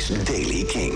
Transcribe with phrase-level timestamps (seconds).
[0.00, 0.92] is Daily King.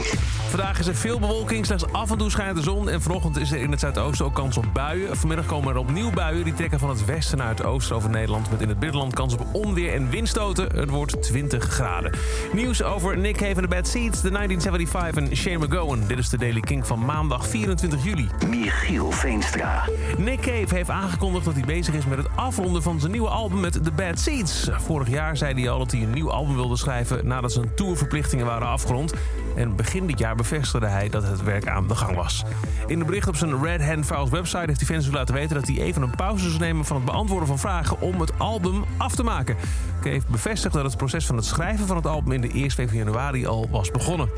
[0.49, 2.89] Vandaag is er veel bewolking, slechts af en toe schijnt de zon.
[2.89, 5.17] En vanochtend is er in het zuidoosten ook kans op buien.
[5.17, 6.45] Vanmiddag komen er opnieuw buien.
[6.45, 8.51] Die trekken van het westen naar het oosten over Nederland.
[8.51, 10.77] Met in het binnenland kans op onweer en windstoten.
[10.77, 12.13] Het wordt 20 graden.
[12.53, 16.07] Nieuws over Nick Cave en de Bad Seeds, de 1975 en Shane McGowan.
[16.07, 18.29] Dit is de Daily King van maandag 24 juli.
[18.49, 19.89] Michiel Veenstra.
[20.19, 23.61] Nick Cave heeft aangekondigd dat hij bezig is met het afronden van zijn nieuwe album
[23.61, 24.69] met The Bad Seeds.
[24.73, 28.47] Vorig jaar zei hij al dat hij een nieuw album wilde schrijven nadat zijn tourverplichtingen
[28.47, 28.93] waren afgerond.
[29.57, 32.45] En begin dit jaar bevestigde hij dat het werk aan de gang was.
[32.87, 35.67] In een bericht op zijn Red Hand Files website heeft hij fans laten weten dat
[35.67, 39.15] hij even een pauze zou nemen van het beantwoorden van vragen om het album af
[39.15, 39.57] te maken.
[40.01, 42.89] Cave bevestigt dat het proces van het schrijven van het album in de eerste week
[42.89, 44.29] van januari al was begonnen.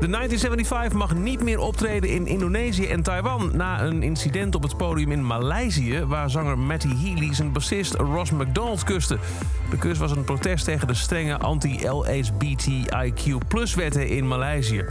[0.00, 4.76] De 1975 mag niet meer optreden in Indonesië en Taiwan na een incident op het
[4.76, 9.18] podium in Maleisië, waar zanger Matty Healy zijn bassist Ross McDonald kuste.
[9.70, 14.84] De kus was een protest tegen de strenge anti-LHBTIQ-wetten in Maleisië.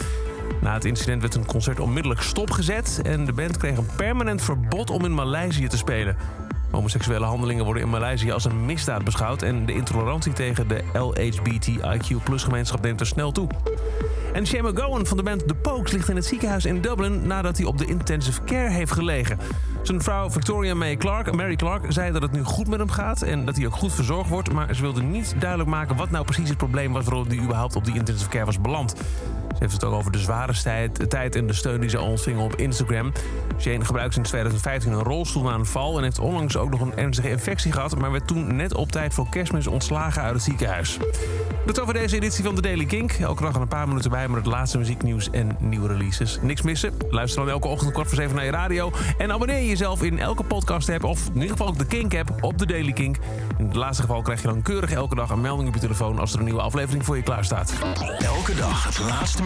[0.61, 4.89] Na het incident werd een concert onmiddellijk stopgezet en de band kreeg een permanent verbod
[4.89, 6.17] om in Maleisië te spelen.
[6.71, 12.81] Homoseksuele handelingen worden in Maleisië als een misdaad beschouwd en de intolerantie tegen de LHBTIQ-gemeenschap
[12.81, 13.47] neemt er snel toe.
[14.33, 17.57] En Shane McGowan van de band The Pokes ligt in het ziekenhuis in Dublin nadat
[17.57, 19.39] hij op de intensive care heeft gelegen.
[19.81, 23.21] Zijn vrouw Victoria May Clark, Mary Clark, zei dat het nu goed met hem gaat
[23.21, 26.25] en dat hij ook goed verzorgd wordt, maar ze wilde niet duidelijk maken wat nou
[26.25, 28.95] precies het probleem was waarom hij überhaupt op die intensive care was beland.
[29.61, 32.55] Heeft het ook over de zware tijd, tijd en de steun die ze ontving op
[32.55, 33.11] Instagram.
[33.59, 36.95] Shane gebruikte sinds 2015 een rolstoel na een val en heeft onlangs ook nog een
[36.95, 40.97] ernstige infectie gehad, maar werd toen net op tijd voor kerstmis ontslagen uit het ziekenhuis.
[41.65, 43.11] Dat over deze editie van de Daily Kink.
[43.11, 46.39] Elke dag een paar minuten bij met het laatste muzieknieuws en nieuwe releases.
[46.41, 46.93] Niks missen?
[47.09, 48.91] Luister dan elke ochtend kwart voor zeven naar je radio.
[49.17, 52.31] En abonneer jezelf in elke podcast app of in ieder geval ook de Kink app
[52.39, 53.17] op de Daily Kink.
[53.57, 56.19] In het laatste geval krijg je dan keurig elke dag een melding op je telefoon
[56.19, 57.73] als er een nieuwe aflevering voor je klaar staat.
[58.19, 59.43] Elke dag het laatste